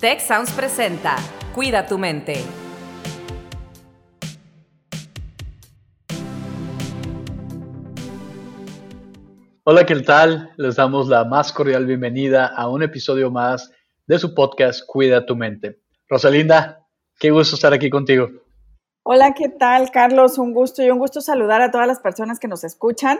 [0.00, 1.16] Tech Sounds presenta
[1.56, 2.34] Cuida tu mente.
[9.64, 10.52] Hola, ¿qué tal?
[10.56, 13.72] Les damos la más cordial bienvenida a un episodio más
[14.06, 15.80] de su podcast Cuida tu mente.
[16.08, 16.86] Rosalinda,
[17.18, 18.28] qué gusto estar aquí contigo.
[19.02, 20.38] Hola, ¿qué tal, Carlos?
[20.38, 23.18] Un gusto y un gusto saludar a todas las personas que nos escuchan.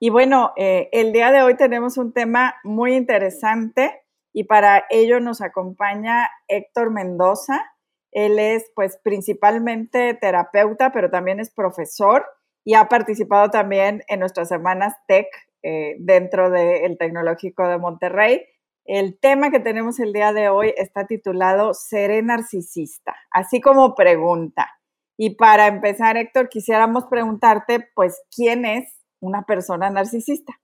[0.00, 4.03] Y bueno, eh, el día de hoy tenemos un tema muy interesante
[4.34, 7.64] y para ello nos acompaña Héctor Mendoza.
[8.10, 12.26] Él es pues principalmente terapeuta, pero también es profesor
[12.64, 15.26] y ha participado también en nuestras semanas TEC
[15.62, 18.44] eh, dentro del Tecnológico de Monterrey.
[18.84, 24.68] El tema que tenemos el día de hoy está titulado Seré narcisista, así como pregunta.
[25.16, 30.54] Y para empezar, Héctor, quisiéramos preguntarte, pues, ¿quién es una persona narcisista?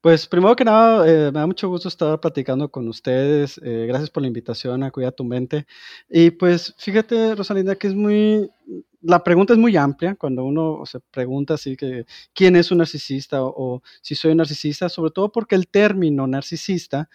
[0.00, 3.60] Pues primero que nada, eh, me da mucho gusto estar platicando con ustedes.
[3.64, 5.66] Eh, gracias por la invitación a Cuida tu Mente.
[6.08, 8.48] Y pues fíjate, Rosalinda, que es muy,
[9.00, 13.42] la pregunta es muy amplia cuando uno se pregunta así que quién es un narcisista
[13.42, 17.08] o, o si soy un narcisista, sobre todo porque el término narcisista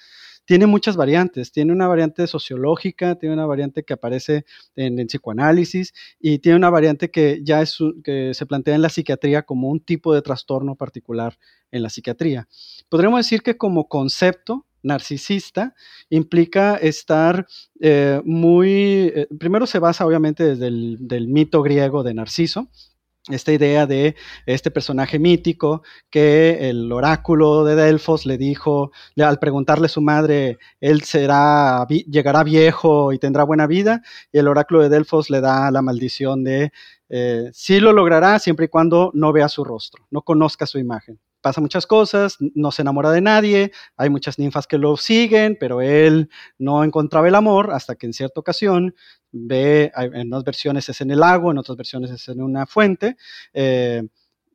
[0.46, 1.52] tiene muchas variantes.
[1.52, 6.70] Tiene una variante sociológica, tiene una variante que aparece en, el psicoanálisis y tiene una
[6.70, 10.76] variante que ya es, que se plantea en la psiquiatría como un tipo de trastorno
[10.76, 11.38] particular
[11.72, 12.48] en la psiquiatría.
[12.90, 15.74] Podríamos decir que como concepto, narcisista
[16.10, 17.48] implica estar
[17.80, 22.68] eh, muy, eh, primero se basa obviamente desde el del mito griego de Narciso,
[23.30, 29.86] esta idea de este personaje mítico que el oráculo de Delfos le dijo, al preguntarle
[29.86, 34.90] a su madre, él será, llegará viejo y tendrá buena vida, y el oráculo de
[34.90, 36.72] Delfos le da la maldición de,
[37.10, 41.20] eh, sí lo logrará siempre y cuando no vea su rostro, no conozca su imagen.
[41.42, 45.82] Pasa muchas cosas, no se enamora de nadie, hay muchas ninfas que lo siguen, pero
[45.82, 48.96] él no encontraba el amor hasta que en cierta ocasión
[49.34, 53.18] ve, en unas versiones es en el lago, en otras versiones es en una fuente,
[53.54, 54.04] eh,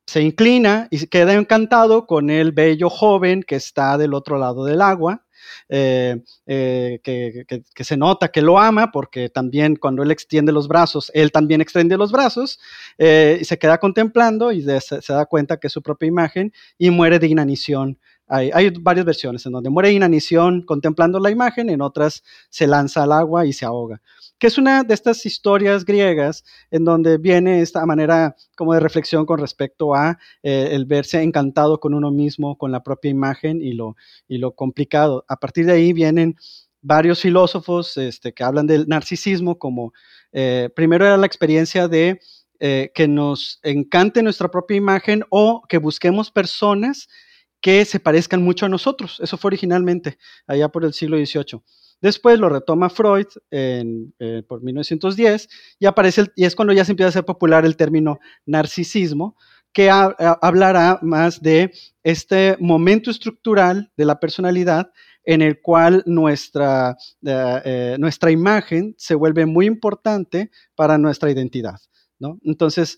[0.07, 4.81] se inclina y queda encantado con el bello joven que está del otro lado del
[4.81, 5.23] agua,
[5.67, 11.11] eh, eh, que, se nota que lo ama, porque también cuando él extiende los brazos,
[11.13, 12.59] él también extiende los brazos,
[12.97, 17.19] y se queda contemplando y se, da cuenta que es su propia imagen y muere
[17.19, 17.99] de inanición.
[18.27, 23.03] Hay, varias versiones en donde muere de inanición contemplando la imagen, en otras se lanza
[23.03, 24.01] al agua y se ahoga
[24.39, 29.25] que es una de estas historias griegas en donde viene esta manera como de reflexión
[29.25, 33.73] con respecto a eh, el verse encantado con uno mismo, con la propia imagen y
[33.73, 33.95] lo,
[34.27, 35.25] y lo complicado.
[35.27, 36.37] A partir de ahí vienen
[36.81, 39.91] varios filósofos este, que hablan del narcisismo como,
[40.31, 42.19] eh, primero era la experiencia de
[42.61, 47.07] eh, que nos encante nuestra propia imagen o que busquemos personas
[47.61, 49.19] que se parezcan mucho a nosotros.
[49.21, 50.17] Eso fue originalmente,
[50.47, 51.61] allá por el siglo XVIII.
[52.01, 55.49] Después lo retoma Freud en, eh, por 1910
[55.79, 59.35] y, aparece y es cuando ya se empieza a hacer popular el término narcisismo,
[59.73, 61.71] que hablará más de
[62.03, 64.91] este momento estructural de la personalidad
[65.23, 71.79] en el cual nuestra, eh, eh, nuestra imagen se vuelve muy importante para nuestra identidad.
[72.43, 72.97] Entonces,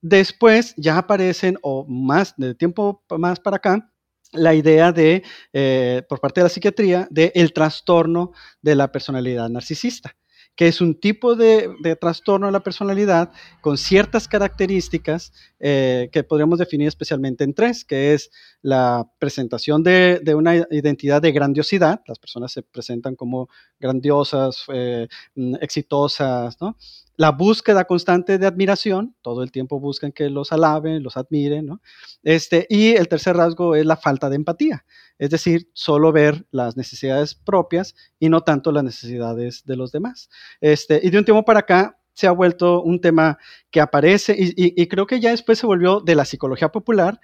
[0.00, 3.91] después ya aparecen, o más de tiempo más para acá,
[4.32, 5.22] la idea de,
[5.52, 8.32] eh, por parte de la psiquiatría, de el trastorno
[8.62, 10.16] de la personalidad narcisista,
[10.56, 11.70] que es un tipo de,
[12.00, 18.14] trastorno de la personalidad con ciertas características eh, que podríamos definir especialmente en tres, que
[18.14, 18.30] es
[18.60, 23.48] la presentación de, una identidad de grandiosidad, las personas se presentan como
[23.80, 26.76] grandiosas, eh, mm, exitosas, ¿no?
[27.16, 31.80] la búsqueda constante de admiración, todo el tiempo buscan que los alaben, los admiren, ¿no?
[32.22, 34.84] Este, y el tercer rasgo es la falta de empatía,
[35.22, 40.28] es decir, solo ver las necesidades propias y no tanto las necesidades de los demás.
[40.60, 43.38] Este, y de un tiempo para acá se ha vuelto un tema
[43.70, 47.20] que aparece y, creo que ya después se volvió de la psicología popular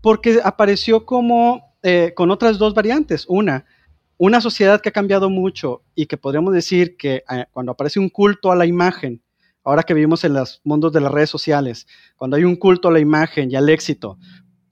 [0.00, 3.26] porque apareció como eh, con otras dos variantes.
[3.28, 3.66] Una,
[4.16, 8.08] una sociedad que ha cambiado mucho y que podríamos decir que eh, cuando aparece un
[8.08, 9.22] culto a la imagen,
[9.62, 12.92] ahora que vivimos en los mundos de las redes sociales, cuando hay un culto a
[12.92, 14.18] la imagen y al éxito,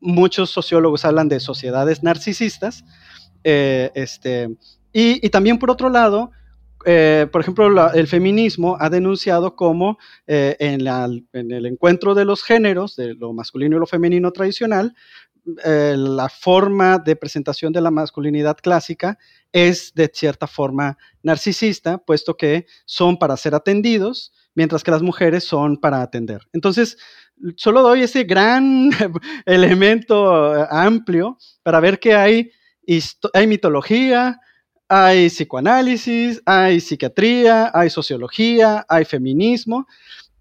[0.00, 2.84] muchos sociólogos hablan de sociedades narcisistas.
[3.44, 4.56] Eh, este,
[4.92, 6.30] y, también por otro lado,
[6.86, 12.96] eh, por ejemplo, el feminismo ha denunciado como eh, en, el encuentro de los géneros,
[12.96, 14.94] de lo masculino y lo femenino tradicional,
[15.64, 19.18] la forma de presentación de la masculinidad clásica
[19.52, 25.44] es de cierta forma narcisista, puesto que son para ser atendidos, mientras que las mujeres
[25.44, 26.42] son para atender.
[26.52, 26.96] Entonces,
[27.56, 28.90] solo doy ese gran
[29.46, 32.50] elemento eh, amplio para ver que hay,
[33.46, 34.40] mitología,
[34.88, 39.86] hay psicoanálisis, hay psiquiatría, hay sociología, hay feminismo,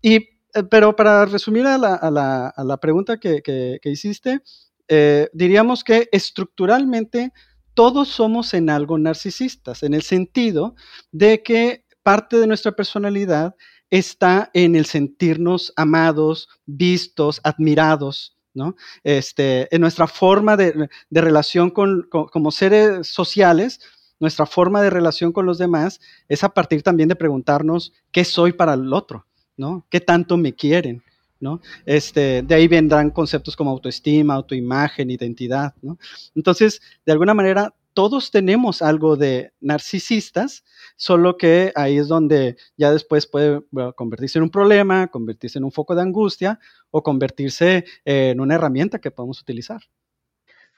[0.01, 0.29] y, eh,
[0.69, 4.41] pero para resumir a la, pregunta que, hiciste,
[4.87, 7.31] eh, diríamos que estructuralmente
[7.75, 10.75] todos somos en algo narcisistas, en el sentido
[11.11, 13.55] de que parte de nuestra personalidad
[13.89, 18.75] está en el sentirnos amados, vistos, admirados, ¿no?
[19.03, 23.79] Este, en nuestra forma de, relación con, como seres sociales,
[24.19, 28.53] nuestra forma de relación con los demás es a partir también de preguntarnos qué soy
[28.53, 29.25] para el otro,
[29.55, 29.85] ¿no?
[29.89, 31.03] ¿Qué tanto me quieren?
[31.41, 31.61] ¿No?
[31.85, 35.97] Este, de ahí vendrán conceptos como autoestima, autoimagen, identidad, ¿no?
[36.35, 40.63] Entonces, de alguna manera, todos tenemos algo de narcisistas,
[40.95, 43.61] solo que ahí es donde ya después puede
[43.95, 46.59] convertirse en un problema, convertirse en un foco de angustia
[46.91, 49.81] o convertirse en una herramienta que podemos utilizar.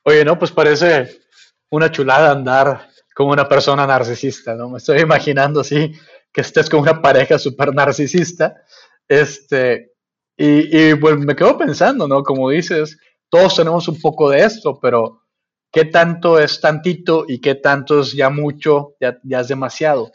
[0.04, 1.22] Oye, no, pues parece
[1.69, 4.69] una chulada andar como una persona narcisista, ¿no?
[4.69, 5.94] Me estoy imaginando así
[6.31, 8.56] que estés con una pareja súper narcisista,
[9.07, 9.94] este,
[10.38, 12.24] y, y pues me quedo pensando, ¿no?
[12.24, 12.98] Como dices,
[13.30, 15.20] todos tenemos un poco de esto, pero
[15.71, 20.12] ¿qué tanto es tantito y qué tanto es ya mucho, ya, ya es demasiado?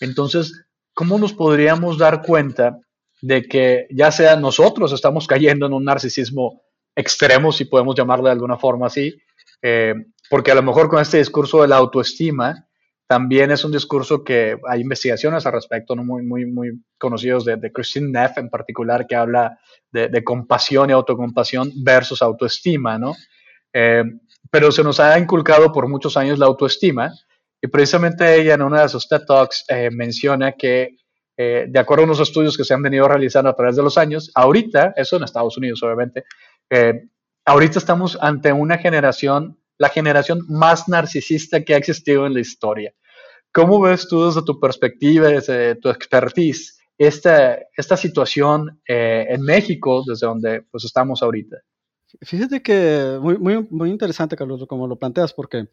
[0.00, 2.78] Entonces, ¿cómo nos podríamos dar cuenta
[3.22, 6.62] de que ya sea nosotros estamos cayendo en un narcisismo
[6.94, 9.14] extremo, si podemos llamarlo de alguna forma así,
[9.62, 9.94] eh,
[10.28, 12.66] porque a lo mejor con este discurso de la autoestima,
[13.06, 16.04] también es un discurso que hay investigaciones al respecto, ¿no?
[16.04, 19.58] muy, muy, muy conocidos de, de Christine Neff en particular, que habla
[19.92, 23.14] de, compasión y autocompasión versus autoestima, ¿no?
[23.72, 24.04] Eh,
[24.56, 27.12] pero se nos ha inculcado por muchos años la autoestima,
[27.60, 30.96] y precisamente ella en una de sus TED Talks eh, menciona que,
[31.36, 33.98] eh, de acuerdo a unos estudios que se han venido realizando a través de los
[33.98, 36.24] años, ahorita, eso en Estados Unidos obviamente,
[37.44, 42.94] ahorita estamos ante una generación la generación más narcisista que ha existido en la historia.
[43.52, 50.02] ¿Cómo ves tú desde tu perspectiva, desde tu expertise, esta, esta situación eh, en México,
[50.06, 51.58] desde donde pues, estamos ahorita?
[52.22, 55.68] Fíjate que muy, muy, muy interesante, Carlos, como lo planteas, porque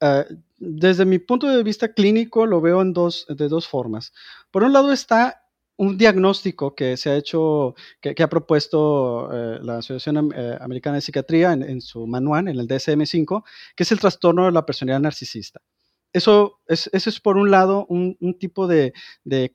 [0.00, 0.24] eh,
[0.58, 4.12] desde mi punto de vista clínico lo veo en dos, de dos formas.
[4.50, 5.44] Por un lado está
[5.76, 11.00] un diagnóstico que se ha hecho, que, ha propuesto eh, la Asociación eh, Americana de
[11.00, 13.42] Psiquiatría en, su manual, en el DSM-5,
[13.74, 15.60] que es el trastorno de la personalidad narcisista.
[16.12, 18.92] Eso es, eso es por un lado un, tipo de,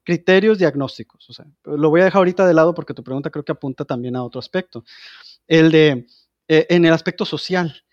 [0.04, 1.30] criterios diagnósticos.
[1.30, 3.86] O sea, lo voy a dejar ahorita de lado porque tu pregunta creo que apunta
[3.86, 4.84] también a otro aspecto.
[5.50, 6.08] El de,
[6.48, 7.84] eh, en el aspecto social.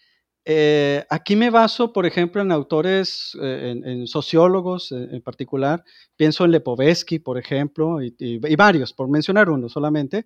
[0.48, 5.82] Eh, aquí me baso, por ejemplo, en autores, eh, en, sociólogos eh, en particular.
[6.14, 10.24] Pienso en Lepovesky, por ejemplo, y, varios, por mencionar uno solamente,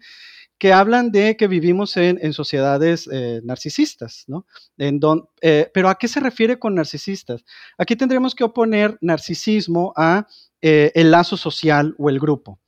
[0.58, 3.08] que hablan de que vivimos en, sociedades
[3.44, 4.44] narcisistas, ¿no?
[4.76, 5.00] En
[5.72, 7.42] pero ¿a qué se refiere con narcisistas?
[7.78, 10.26] Aquí tendremos que oponer narcisismo a
[10.60, 12.60] el lazo social o el grupo.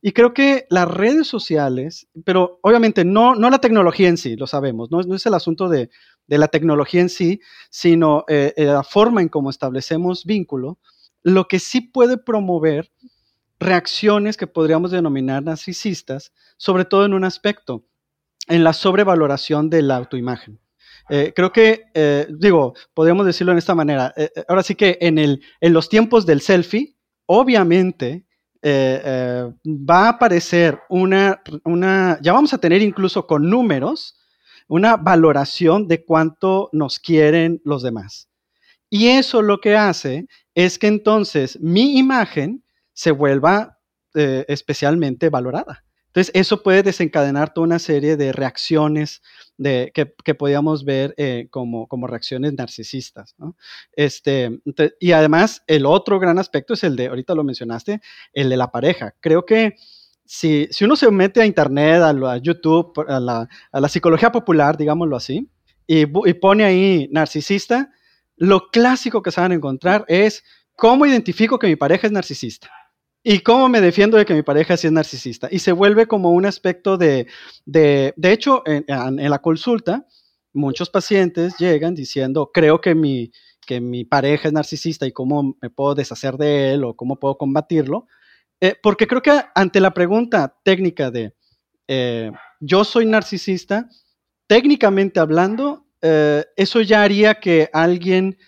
[0.00, 4.46] Y creo que las redes sociales, pero obviamente no, no la tecnología en sí, lo
[4.46, 5.90] sabemos, no, no es el asunto de,
[6.28, 10.78] de la tecnología en sí, sino eh, eh, la forma en cómo establecemos vínculo,
[11.22, 12.92] lo que sí puede promover
[13.58, 17.84] reacciones que podríamos denominar narcisistas, sobre todo en un aspecto,
[18.46, 20.60] en la sobrevaloración de la autoimagen.
[21.10, 21.86] Eh, creo que,
[22.38, 24.14] digo, podríamos decirlo en esta manera,
[24.46, 26.96] ahora sí que en, el, en los tiempos del selfie,
[27.26, 28.27] obviamente
[28.64, 34.16] va a aparecer una, una, ya vamos a tener incluso con números,
[34.68, 38.28] una valoración de cuánto nos quieren los demás.
[38.90, 43.78] Y eso lo que hace es que entonces mi imagen se vuelva
[44.14, 45.84] eh, especialmente valorada.
[46.18, 49.22] Entonces, eso puede desencadenar toda una serie de reacciones
[49.56, 49.92] que,
[50.24, 53.36] que podíamos ver eh, como, reacciones narcisistas.
[53.92, 54.60] Este,
[54.98, 58.00] y además, el otro gran aspecto es el de, ahorita lo mencionaste,
[58.32, 59.14] el de la pareja.
[59.20, 59.76] Creo que
[60.24, 65.48] si, uno se mete a internet, a, YouTube, a la, psicología popular, digámoslo así,
[65.86, 67.92] y, pone ahí narcisista,
[68.34, 70.42] lo clásico que se van a encontrar es
[70.74, 72.72] cómo identifico que mi pareja es narcisista.
[73.30, 75.48] ¿Y cómo me defiendo de que mi pareja sí es narcisista?
[75.50, 77.26] Y se vuelve como un aspecto de,
[77.66, 78.86] de, de hecho, en,
[79.18, 80.06] la consulta,
[80.54, 83.30] muchos pacientes llegan diciendo, creo que mi,
[83.66, 87.36] que mi pareja es narcisista y cómo me puedo deshacer de él o cómo puedo
[87.36, 88.06] combatirlo.
[88.62, 91.34] Eh, porque creo que ante la pregunta técnica de
[91.86, 93.90] eh, yo soy narcisista,
[94.46, 98.38] técnicamente hablando, eh, eso ya haría que alguien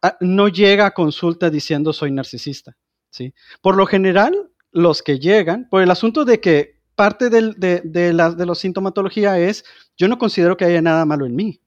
[0.00, 2.76] ah, no llega a consulta diciendo soy narcisista.
[3.12, 3.34] ¿Sí?
[3.60, 7.52] Por lo general, los que llegan, por el asunto de que parte de,
[7.84, 9.64] de, la, de sintomatología es,
[9.96, 11.60] yo no considero que haya nada malo en mí.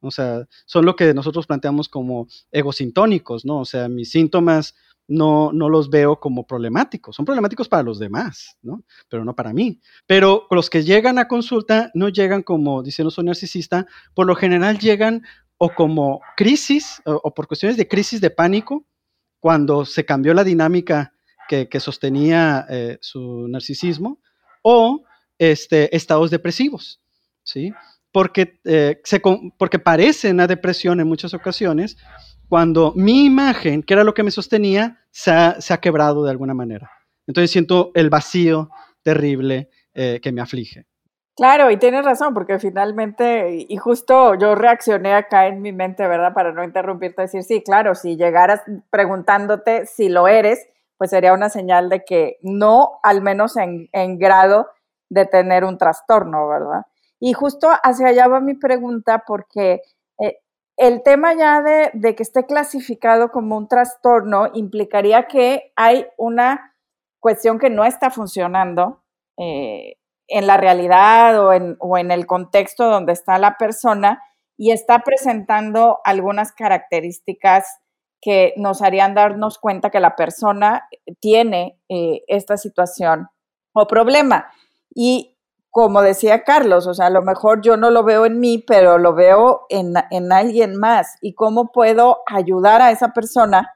[0.00, 3.60] O sea, son lo que nosotros planteamos como egosintónicos, ¿no?
[3.60, 4.74] O sea, mis síntomas
[5.08, 7.16] no, no los veo como problemáticos.
[7.16, 8.82] Son problemáticos para los demás, ¿no?
[9.08, 9.80] Pero no para mí.
[10.06, 14.78] Pero los que llegan a consulta no llegan como diciendo soy narcisista, por lo general
[14.78, 15.22] llegan
[15.56, 18.84] o como crisis o, por cuestiones de crisis de pánico,
[19.44, 21.12] cuando se cambió la dinámica
[21.46, 24.18] que, sostenía eh, su narcisismo,
[24.62, 25.04] o
[25.38, 27.02] este, estados depresivos,
[27.42, 27.70] ¿sí?
[28.10, 29.20] Porque, eh, se,
[29.58, 31.98] porque parece una depresión en muchas ocasiones,
[32.48, 36.90] cuando mi imagen, que era lo que me sostenía, se ha, quebrado de alguna manera.
[37.26, 38.70] Entonces siento el vacío
[39.02, 40.86] terrible eh, que me aflige.
[41.36, 46.32] Claro, y tienes razón, porque finalmente, y justo yo reaccioné acá en mi mente, ¿verdad?
[46.32, 51.48] Para no interrumpirte, decir, sí, claro, si llegaras preguntándote si lo eres, pues sería una
[51.48, 53.88] señal de que no, al menos en,
[54.18, 54.68] grado
[55.10, 56.82] de tener un trastorno, ¿verdad?
[57.18, 59.80] Y justo hacia allá va mi pregunta, porque
[60.76, 66.74] el tema ya de, que esté clasificado como un trastorno implicaría que hay una
[67.20, 69.02] cuestión que no está funcionando
[69.38, 69.96] eh,
[70.28, 74.22] en la realidad o en, o en el contexto donde está la persona
[74.56, 77.66] y está presentando algunas características
[78.20, 80.88] que nos harían darnos cuenta que la persona
[81.20, 83.28] tiene eh, esta situación
[83.74, 84.46] o problema.
[84.94, 85.36] Y
[85.68, 88.96] como decía Carlos, o sea, a lo mejor yo no lo veo en mí, pero
[88.96, 91.16] lo veo en, en, alguien más.
[91.20, 93.74] ¿Y cómo puedo ayudar a esa persona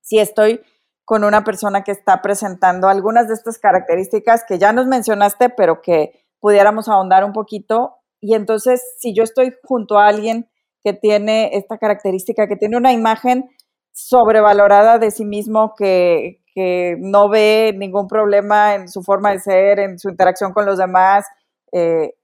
[0.00, 0.62] si estoy
[1.04, 5.82] con una persona que está presentando algunas de estas características que ya nos mencionaste, pero
[5.82, 7.96] que pudiéramos ahondar un poquito?
[8.20, 10.48] Y entonces, si yo estoy junto a alguien
[10.84, 13.50] que tiene esta característica, que tiene una imagen
[13.92, 19.80] sobrevalorada de sí mismo, que, que no ve ningún problema en su forma de ser,
[19.80, 21.26] en su interacción con los demás.
[21.72, 22.14] Eh,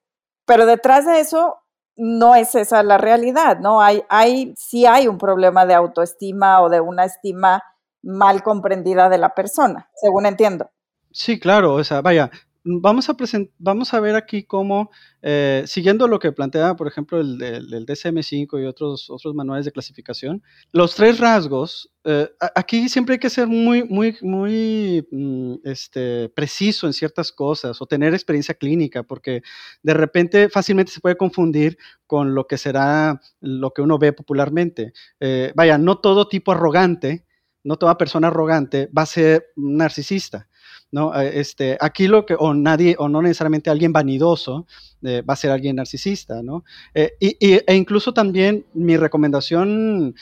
[0.47, 1.57] pero detrás de eso
[1.97, 3.83] no es esa la realidad, ¿no?
[3.83, 7.63] Hay, hay, sí hay un problema de autoestima o de una estima
[8.09, 10.71] mal comprendida de la persona, según entiendo.
[11.13, 12.31] Sí, claro, o sea, vaya,
[12.65, 13.17] vamos a,
[13.59, 18.67] vamos a ver aquí cómo, eh, siguiendo lo que plantea, por ejemplo, el, DSM5 y
[18.67, 23.85] otros, otros manuales de clasificación, los tres rasgos, eh, aquí siempre hay que ser muy,
[23.85, 29.43] muy, muy mm, este, preciso en ciertas cosas o tener experiencia clínica, porque
[29.83, 34.93] de repente fácilmente se puede confundir con lo que será lo que uno ve popularmente.
[35.21, 37.28] Eh, vaya, no todo tipo arrogante,
[37.69, 40.49] no toda persona arrogante va a ser narcisista.
[40.91, 41.15] ¿no?
[41.15, 44.67] Eh, este, aquí lo que, o nadie, o no necesariamente alguien vanidoso,
[45.03, 46.65] eh, va a ser alguien narcisista, ¿no?
[46.95, 50.15] Eh, y, e incluso también mi recomendación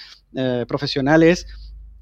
[0.69, 1.47] profesional es,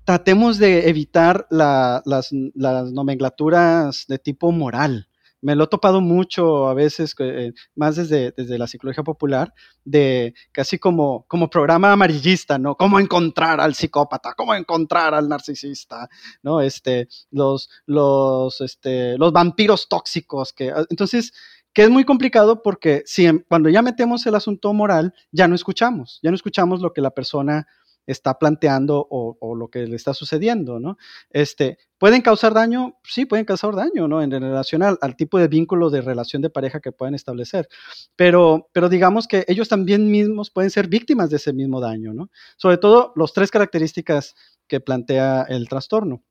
[0.04, 5.06] tratemos de evitar las, las, nomenclaturas de tipo moral,
[5.44, 9.52] me lo he topado mucho a veces, eh, más desde, desde la psicología popular,
[9.84, 12.76] de casi como, como programa amarillista, ¿no?
[12.76, 16.08] Cómo encontrar al psicópata, cómo encontrar al narcisista,
[16.42, 16.62] ¿no?
[16.62, 21.34] Este, los, los, este, los vampiros tóxicos, que, ah, entonces,
[21.74, 26.20] que es muy complicado porque si, cuando ya metemos el asunto moral, ya no escuchamos,
[26.22, 27.66] ya no escuchamos lo que la persona
[28.06, 30.98] está planteando o, lo que le está sucediendo, ¿no?
[31.30, 32.98] Este, ¿Pueden causar daño?
[33.04, 34.22] Sí, pueden causar daño, ¿no?
[34.22, 37.68] En relación al, tipo de vínculo de relación de pareja que pueden establecer.
[38.16, 42.30] Pero, pero digamos que ellos también mismos pueden ser víctimas de ese mismo daño, ¿no?
[42.56, 44.34] Sobre todo los tres características
[44.66, 46.22] que plantea el trastorno.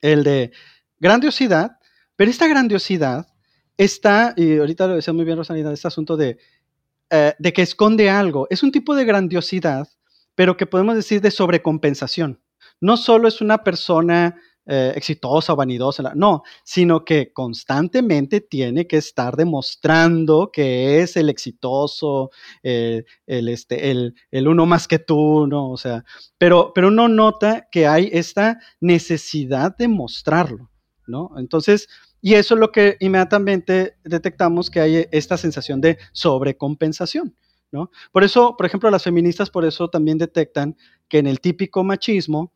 [0.00, 0.52] El de
[0.98, 1.78] grandiosidad,
[2.16, 3.26] pero esta grandiosidad
[3.76, 6.38] está, y ahorita lo decía muy bien Rosalina, este asunto de,
[7.10, 8.46] eh, de que esconde algo.
[8.50, 9.88] Es un tipo de grandiosidad
[10.34, 12.40] pero que podemos decir de sobrecompensación.
[12.80, 18.96] No solo es una persona eh, exitosa o vanidosa, no, sino que constantemente tiene que
[18.96, 22.30] estar demostrando que es el exitoso,
[22.62, 25.70] el, este, el, el, uno más que tú, ¿no?
[25.70, 26.04] O sea,
[26.38, 30.70] pero, pero uno nota que hay esta necesidad de mostrarlo,
[31.08, 31.32] ¿no?
[31.38, 31.88] Entonces,
[32.20, 37.34] y eso es lo que inmediatamente detectamos que hay esta sensación de sobrecompensación.
[38.10, 40.76] Por eso, por ejemplo, las feministas por eso también detectan
[41.08, 42.52] que en el típico machismo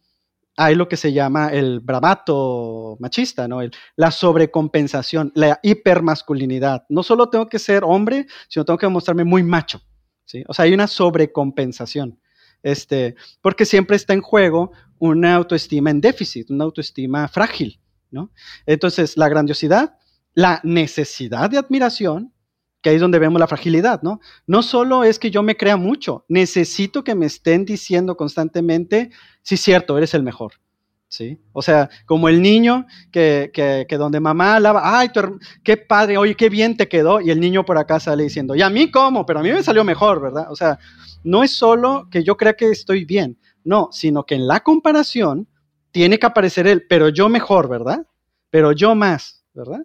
[0.57, 3.61] hay lo que se llama el bravato machista, ¿no?
[3.97, 6.85] la sobrecompensación, la hipermasculinidad.
[6.89, 9.83] No solo tengo que ser hombre, sino tengo que mostrarme muy macho,
[10.25, 10.45] ¿sí?
[10.49, 12.19] O sea, hay una sobrecompensación.
[12.63, 17.81] Este, porque siempre está en juego una autoestima en déficit, una autoestima frágil.
[18.65, 19.99] Entonces, la grandiosidad,
[20.35, 22.33] la necesidad de admiración
[22.87, 24.21] que ahí es donde vemos la fragilidad, ¿no?
[24.47, 29.11] No solo es que yo me crea mucho, necesito que me estén diciendo constantemente,
[29.43, 30.53] sí, cierto, eres el mejor.
[31.09, 31.41] ¿sí?
[31.53, 35.09] O sea, como el niño que, que, donde mamá alaba, ay,
[35.65, 38.63] qué padre, oye, qué bien te quedó, y el niño por acá sale diciendo, ¿y
[38.63, 39.27] a mí cómo?
[39.27, 40.47] Pero a mí me salió mejor, ¿verdad?
[40.49, 40.79] O sea,
[41.25, 45.49] no es solo que yo crea que estoy bien, no, sino que en la comparación
[45.91, 48.07] tiene que aparecer él, pero yo mejor, ¿verdad?
[48.49, 49.81] Pero yo más, ¿verdad?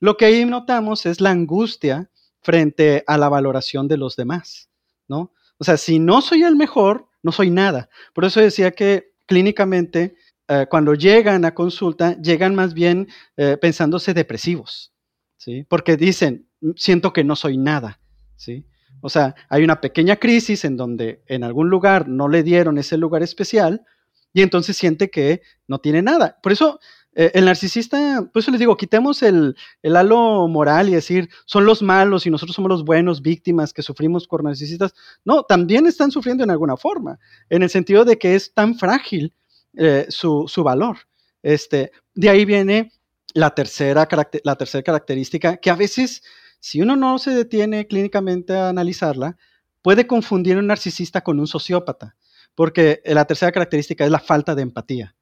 [0.00, 2.08] Lo que ahí notamos es la angustia
[2.48, 4.70] frente a la valoración de los demás,
[5.06, 5.34] ¿no?
[5.58, 7.90] O sea, si no soy el mejor, no soy nada.
[8.14, 10.16] Por eso decía que clínicamente
[10.48, 14.94] eh, cuando llegan a consulta, llegan más bien eh, pensándose depresivos,
[15.36, 15.66] ¿sí?
[15.68, 18.00] Porque dicen, siento que no soy nada,
[18.36, 18.64] ¿sí?
[19.02, 22.96] O sea, hay una pequeña crisis en donde en algún lugar no le dieron ese
[22.96, 23.84] lugar especial
[24.32, 26.38] y entonces siente que no tiene nada.
[26.42, 26.80] Por eso
[27.20, 31.66] eh, el narcisista, por eso les digo, quitemos el, el, halo moral y decir, son
[31.66, 34.94] los malos y nosotros somos los buenos, víctimas que sufrimos por narcisistas.
[35.24, 37.18] No, también están sufriendo en alguna forma,
[37.50, 39.34] en el sentido de que es tan frágil
[39.76, 40.98] eh, su, valor.
[41.42, 42.92] Este, de ahí viene
[43.34, 44.06] la tercera,
[44.44, 46.22] la tercera característica, que a veces,
[46.60, 49.36] si uno no se detiene clínicamente a analizarla,
[49.82, 52.14] puede confundir un narcisista con un sociópata,
[52.54, 55.16] porque la tercera característica es la falta de empatía.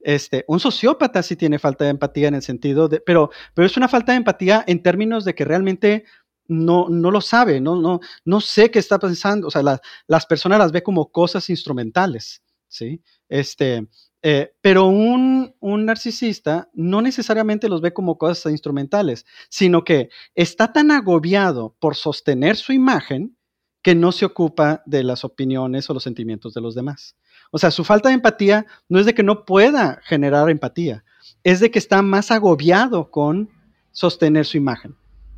[0.00, 3.76] Este, un sociópata sí tiene falta de empatía en el sentido de, pero, pero es
[3.76, 6.04] una falta de empatía en términos de que realmente
[6.46, 9.62] no, no lo sabe, no, no, no sé qué está pensando, o sea,
[10.06, 13.02] las personas las ve como cosas instrumentales, ¿sí?
[13.28, 13.86] Este,
[14.22, 20.90] eh, pero un, narcisista no necesariamente los ve como cosas instrumentales, sino que está tan
[20.90, 23.36] agobiado por sostener su imagen
[23.82, 27.16] que no se ocupa de las opiniones o los sentimientos de los demás.
[27.50, 31.04] O sea, su falta de empatía no es de que no pueda generar empatía,
[31.44, 33.50] es de que está más agobiado con
[33.92, 34.94] sostener su imagen.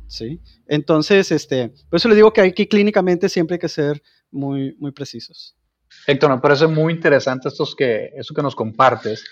[0.07, 0.41] ¿sí?
[0.67, 4.91] Entonces, este, por eso le digo que aquí clínicamente siempre hay que ser muy, muy
[4.91, 5.55] precisos.
[6.05, 9.23] Héctor, me parece muy interesante estos que, eso que nos compartes.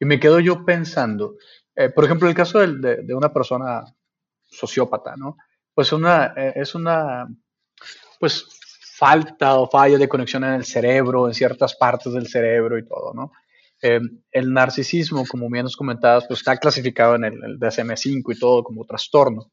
[0.00, 1.36] Y me quedo yo pensando,
[1.76, 3.84] eh, por ejemplo, el caso de, una persona
[4.48, 5.36] sociópata, ¿no?
[5.74, 7.28] Pues una, eh, es una
[8.18, 8.46] pues,
[9.02, 13.12] falta o falla de conexión en el cerebro, en ciertas partes del cerebro y todo,
[13.12, 13.32] ¿no?
[13.82, 13.98] Eh,
[14.30, 18.62] el narcisismo, como bien nos comentabas, pues está clasificado en el, el DSM-5 y todo
[18.62, 19.50] como trastorno.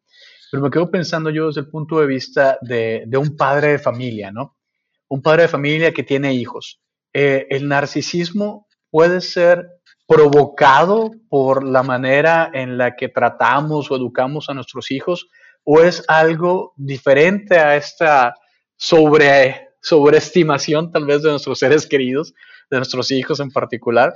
[0.52, 3.80] Pero me quedo pensando yo desde el punto de vista de, de un padre de
[3.80, 4.56] familia, ¿no?
[5.08, 6.80] un padre de familia que tiene hijos.
[7.12, 9.68] Eh, el narcisismo puede ser
[10.08, 15.28] provocado por la manera en la que tratamos o educamos a nuestros hijos
[15.64, 18.36] o es algo diferente a esta
[18.80, 22.34] sobre, sobreestimación tal vez de nuestros seres queridos,
[22.72, 24.14] de nuestros hijos en particular,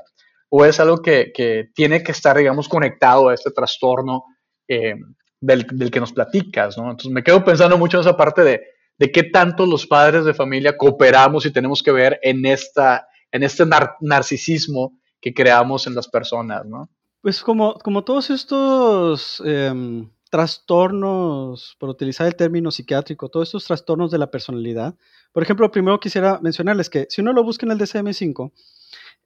[0.49, 1.33] o es algo que,
[1.75, 4.23] tiene que estar, digamos, conectado a este trastorno
[4.67, 4.95] eh,
[5.41, 6.83] del, del, que nos platicas, ¿no?
[6.83, 8.61] Entonces me quedo pensando mucho en esa parte de,
[8.97, 13.43] de qué tanto los padres de familia cooperamos y tenemos que ver en, esta, en
[13.43, 13.65] este
[13.99, 16.89] narcisismo que creamos en las personas, ¿no?
[17.21, 24.09] Pues como, como todos estos em, trastornos, por utilizar el término psiquiátrico, todos estos trastornos
[24.09, 24.95] de la personalidad,
[25.31, 28.51] por ejemplo, primero quisiera mencionarles que si uno lo busca en el DCM5,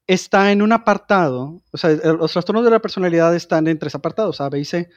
[0.05, 4.41] está en un apartado, o sea, los trastornos de la personalidad están en tres apartados,
[4.41, 4.89] A, B y C.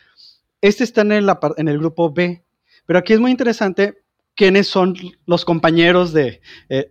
[0.61, 2.45] Este está en el, grupo B,
[2.87, 4.03] pero aquí es muy interesante
[4.35, 4.97] quiénes son
[5.27, 6.89] los compañeros de, eh,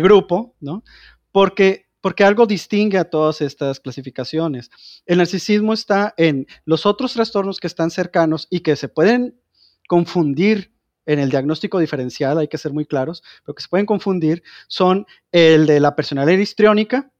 [0.00, 0.84] grupo, ¿no?
[1.32, 4.70] Porque, porque algo distingue a todas estas clasificaciones.
[5.06, 9.40] El narcisismo está en los otros trastornos que están cercanos y que se pueden
[9.88, 10.72] confundir
[11.06, 15.06] en el diagnóstico diferencial, hay que ser muy claros, pero que se pueden confundir, son
[15.32, 17.10] el de la personalidad histriónica,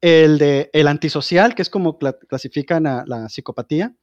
[0.00, 3.94] el de el antisocial, que es como clasifican a la psicopatía,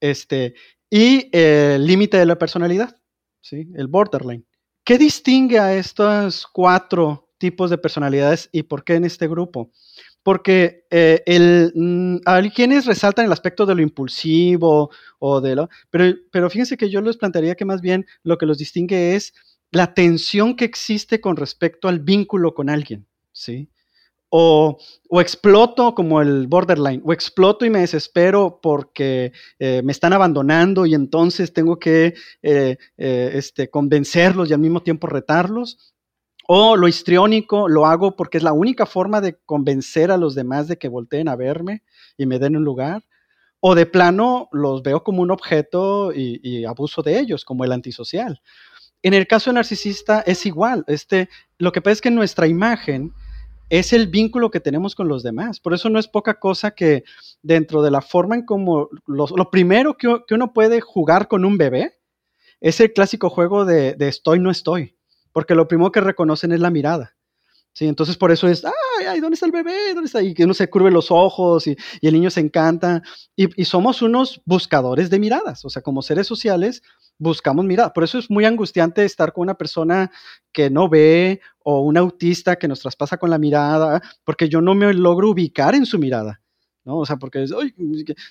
[0.00, 0.54] este,
[0.90, 2.96] y el límite de la personalidad,
[3.40, 3.68] ¿sí?
[3.76, 4.46] el borderline.
[4.84, 9.70] ¿Qué distingue a estos cuatro tipos de personalidades y por qué en este grupo?
[10.22, 15.68] Porque eh, el, mm, hay quienes resaltan el aspecto de lo impulsivo o de lo...
[15.90, 19.32] Pero, pero fíjense que yo les plantearía que más bien lo que los distingue es
[19.70, 23.70] la tensión que existe con respecto al vínculo con alguien, ¿sí?
[24.30, 24.78] O,
[25.12, 30.94] exploto como el borderline, o exploto y me desespero porque eh, me están abandonando y
[30.94, 35.94] entonces tengo que eh, este, convencerlos y al mismo tiempo retarlos.
[36.50, 40.66] O lo histriónico lo hago porque es la única forma de convencer a los demás
[40.66, 41.82] de que volteen a verme
[42.16, 43.04] y me den un lugar.
[43.60, 48.40] O de plano los veo como un objeto y, abuso de ellos, como el antisocial.
[49.02, 50.84] En el caso narcisista es igual.
[50.86, 53.12] Este, lo que pasa es que nuestra imagen
[53.68, 55.60] es el vínculo que tenemos con los demás.
[55.60, 57.04] Por eso no es poca cosa que
[57.42, 61.98] dentro de la forma en como lo primero que, uno puede jugar con un bebé
[62.60, 64.96] es el clásico juego de, estoy, no estoy,
[65.38, 67.14] porque lo primero que reconocen es la mirada.
[67.72, 69.94] Sí, entonces por eso es, ay, ay, ¿dónde está el bebé?
[69.94, 70.20] ¿Dónde está?
[70.20, 73.02] Y que uno se curve los ojos y, el niño se encanta.
[73.36, 76.82] Y, somos unos buscadores de miradas, o sea, como seres sociales
[77.18, 77.92] buscamos miradas.
[77.92, 80.10] Por eso es muy angustiante estar con una persona
[80.50, 84.74] que no ve o un autista que nos traspasa con la mirada, porque yo no
[84.74, 86.40] me logro ubicar en su mirada.
[86.84, 86.98] ¿no?
[86.98, 87.44] O sea, porque,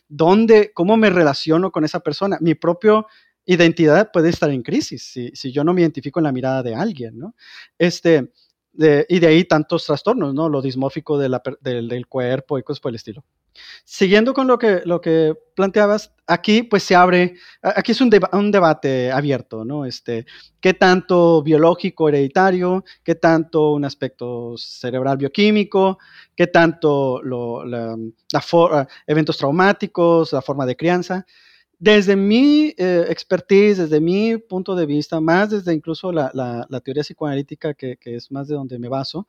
[0.10, 2.38] ¿dónde, cómo me relaciono con esa persona?
[2.42, 3.06] Mi propia
[3.48, 6.76] identidad puede estar en crisis si, si yo no me identifico en la mirada de
[6.76, 7.34] alguien, ¿no?
[7.78, 8.32] Este,
[8.78, 10.50] y de ahí tantos trastornos, ¿no?
[10.50, 13.24] Lo dismórfico del, del, cuerpo y cosas por el estilo.
[13.84, 18.52] Siguiendo con lo que, lo que planteabas, aquí pues se abre, aquí es un, un,
[18.52, 19.84] debate abierto, ¿no?
[19.84, 20.28] Este,
[20.62, 22.86] ¿Qué tanto biológico, hereditario?
[23.04, 25.98] ¿Qué tanto un aspecto cerebral bioquímico?
[26.36, 27.96] ¿Qué tanto lo, la,
[29.08, 31.26] eventos traumáticos, la forma de crianza?
[31.80, 37.74] Desde mi eh, expertise, desde mi punto de vista, más desde incluso la, teoría psicoanalítica,
[37.74, 39.28] que, es más de donde me baso,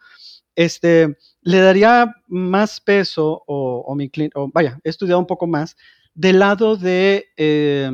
[0.54, 5.76] este, le daría más peso o, mi, o vaya, he estudiado un poco más
[6.14, 7.90] del lado de, eh,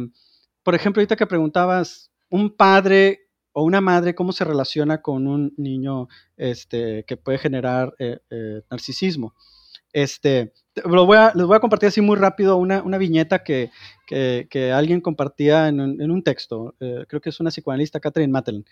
[0.62, 5.52] por ejemplo, ahorita que preguntabas, un padre o una madre, ¿cómo se relaciona con un
[5.56, 8.18] niño este, que puede generar eh,
[8.70, 9.34] narcisismo?
[9.92, 10.52] Este,
[10.84, 13.70] voy a, les voy a compartir así muy rápido una, viñeta que,
[14.72, 16.74] alguien compartía en un, texto.
[16.80, 18.64] Eh, creo que es una psicoanalista, Catherine Matlin.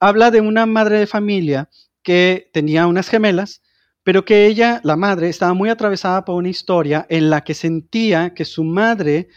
[0.00, 1.68] Habla de una madre de familia
[2.02, 3.62] que tenía unas gemelas,
[4.02, 8.34] pero que ella, la madre, estaba muy atravesada por una historia en la que sentía
[8.34, 9.28] que su madre,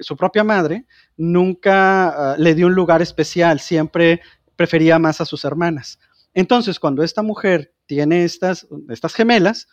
[0.00, 4.20] su propia madre, nunca ah, le dio un lugar especial, siempre
[4.54, 5.98] prefería más a sus hermanas.
[6.34, 8.66] Entonces, cuando esta mujer tiene estas
[9.14, 9.66] gemelas,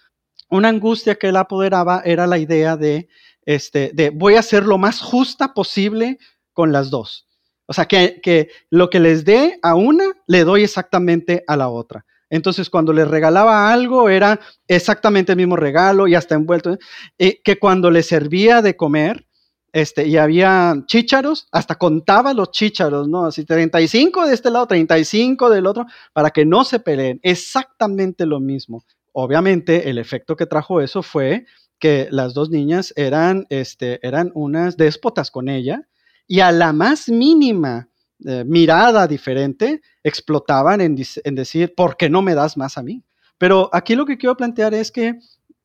[0.50, 3.08] una angustia que él apoderaba era la idea de,
[3.46, 6.20] este, de voy a ser lo más justa posible
[6.54, 7.28] con las dos.
[7.66, 11.70] O sea, que, que lo que les dé a una, le doy exactamente a la
[11.70, 12.06] otra.
[12.30, 16.78] Entonces, cuando les regalaba algo, era exactamente el mismo regalo y hasta envuelto.
[17.18, 19.28] Eh, que cuando le servía de comer,
[19.74, 23.26] este, y había chícharos, hasta contaba los chícharos, ¿no?
[23.26, 27.20] Así 35 de este lado, 35 del otro, para que no se peleen.
[27.22, 28.84] Exactamente lo mismo
[29.19, 31.47] obviamente el efecto que trajo eso fue
[31.80, 35.88] que las dos niñas eran, este, eran unas déspotas con ella
[36.27, 37.89] y a la más mínima
[38.23, 43.03] eh, mirada diferente explotaban en, en decir, ¿por qué no me das más a mí?
[43.39, 45.15] Pero aquí lo que quiero plantear es que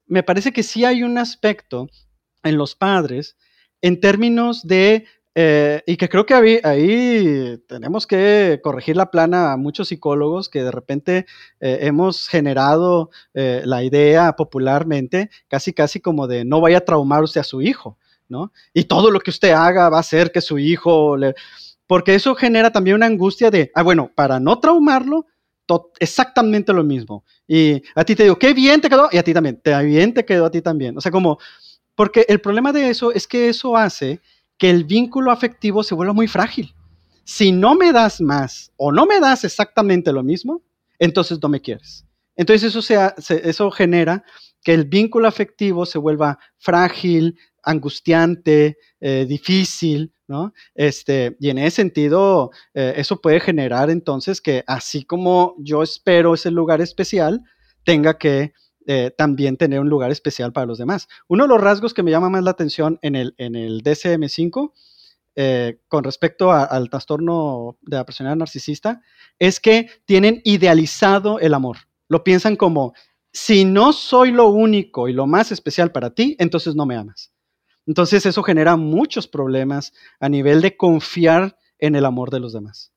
[0.06, 1.88] me parece que sí hay un aspecto
[2.42, 3.36] en los padres
[3.82, 5.04] en términos de
[5.34, 10.62] eh, y que creo que ahí, tenemos que corregir la plana a muchos psicólogos que
[10.62, 11.26] de repente
[11.60, 17.22] eh, hemos generado eh, la idea popularmente, casi casi como de no vaya a traumar
[17.22, 18.52] usted a su hijo, ¿no?
[18.74, 21.34] Y todo lo que usted haga va a hacer que su hijo le...
[21.86, 25.26] Porque eso genera también una angustia de, ah, bueno, para no traumarlo,
[25.98, 27.24] exactamente lo mismo.
[27.46, 30.14] Y a ti te digo, qué bien te quedó, y a ti también, qué bien
[30.14, 30.96] te quedó a ti también.
[30.96, 31.38] O sea, como,
[31.94, 34.20] porque el problema de eso es que eso hace
[34.58, 36.74] que el vínculo afectivo se vuelva muy frágil.
[37.24, 40.62] Si no me das más o no me das exactamente lo mismo,
[40.98, 42.04] entonces no me quieres.
[42.36, 44.24] Entonces eso, sea, eso genera
[44.62, 50.52] que el vínculo afectivo se vuelva frágil, angustiante, eh, difícil, ¿no?
[50.74, 56.34] Este, y en ese sentido, eh, eso puede generar entonces que así como yo espero
[56.34, 57.42] ese lugar especial,
[57.84, 58.52] tenga que
[58.86, 61.08] eh, también tener un lugar especial para los demás.
[61.28, 64.72] Uno de los rasgos que me llama más la atención en el, en el DCM5
[65.34, 69.00] eh, con respecto al trastorno de la personalidad narcisista
[69.38, 71.78] es que tienen idealizado el amor.
[72.08, 72.92] Lo piensan como,
[73.32, 77.32] si no soy lo único y lo más especial para ti, entonces no me amas.
[77.86, 82.92] Entonces eso genera muchos problemas a nivel de confiar en el amor de los demás.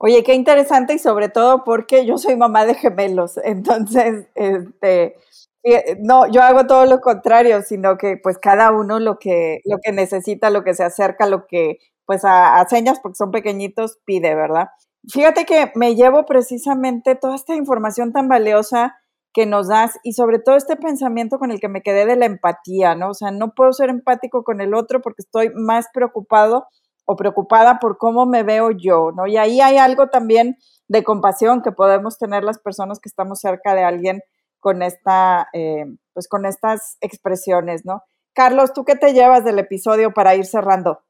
[0.00, 5.16] Oye, qué interesante y sobre todo porque yo soy mamá de gemelos, entonces, este,
[5.64, 9.78] eh, no, yo hago todo lo contrario, sino que pues cada uno lo que, lo
[9.82, 14.34] que necesita, lo que se acerca, lo que pues a, señas, porque son pequeñitos, pide,
[14.34, 14.68] ¿verdad?
[15.12, 18.96] Fíjate que me llevo precisamente toda esta información tan valiosa
[19.34, 22.26] que nos das y sobre todo este pensamiento con el que me quedé de la
[22.26, 23.10] empatía, ¿no?
[23.10, 26.66] O sea, no puedo ser empático con el otro porque estoy más preocupado
[27.10, 29.26] o preocupada por cómo me veo yo, ¿no?
[29.26, 33.74] Y ahí hay algo también de compasión que podemos tener las personas que estamos cerca
[33.74, 34.20] de alguien
[34.60, 38.02] con esta, eh, pues con estas expresiones, ¿no?
[38.34, 41.00] Carlos, ¿tú qué te llevas del episodio para ir cerrando?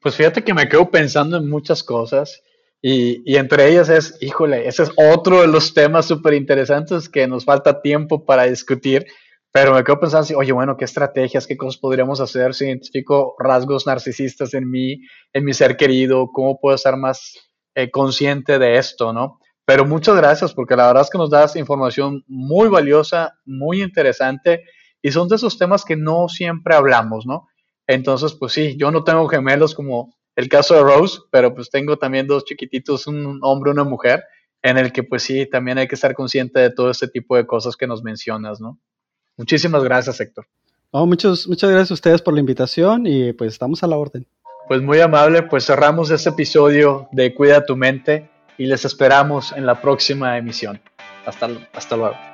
[0.00, 2.42] Pues fíjate que me quedo pensando en muchas cosas
[2.82, 7.28] y, y entre ellas es, híjole, ese es otro de los temas súper interesantes que
[7.28, 9.06] nos falta tiempo para discutir,
[9.54, 13.36] pero me quedo pensando así, oye, bueno, ¿qué estrategias, qué cosas podríamos hacer si identifico
[13.38, 16.28] rasgos narcisistas en mí, en mi ser querido?
[16.32, 19.38] ¿Cómo puedo estar más eh, consciente de esto, no?
[19.64, 24.64] Pero muchas gracias porque la verdad es que nos das información muy valiosa, muy interesante
[25.00, 27.46] y son de esos temas que no siempre hablamos, ¿no?
[27.86, 31.96] Entonces, pues sí, yo no tengo gemelos como el caso de Rose, pero pues tengo
[31.96, 34.24] también dos chiquititos, un hombre y una mujer,
[34.62, 37.46] en el que pues sí, también hay que estar consciente de todo este tipo de
[37.46, 38.80] cosas que nos mencionas, ¿no?
[39.36, 40.46] Muchísimas gracias, Héctor.
[40.92, 44.26] muchos, muchas gracias a ustedes por la invitación y pues estamos a la orden.
[44.68, 49.66] Pues muy amable, pues cerramos este episodio de Cuida tu mente y les esperamos en
[49.66, 50.80] la próxima emisión.
[51.26, 52.33] Hasta, hasta luego.